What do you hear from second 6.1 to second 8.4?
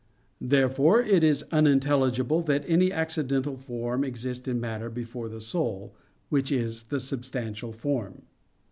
which is the substantial form.